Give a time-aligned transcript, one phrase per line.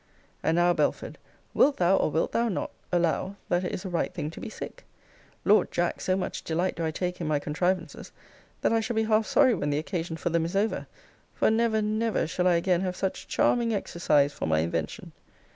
[0.41, 1.19] And now, Belford,
[1.53, 4.49] wilt thou, or wilt thou not, allow, that it is a right thing to be
[4.49, 4.83] sick?
[5.45, 8.11] Lord, Jack, so much delight do I take in my contrivances,
[8.61, 10.87] that I shall be half sorry when the occasion for them is over;
[11.35, 15.11] for never, never, shall I again have such charming exercise for my invention.